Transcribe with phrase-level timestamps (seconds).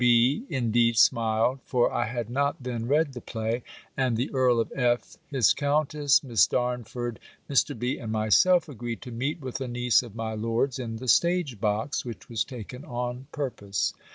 [0.03, 0.45] B.
[0.49, 3.61] indeed smiled; for I had not then read the play:
[3.95, 7.77] and the Earl of F., his countess, Miss Darnford, Mr.
[7.77, 7.99] B.
[7.99, 12.03] and myself, agreed to meet with a niece of my lord's in the stage box,
[12.03, 13.93] which was taken on purpose.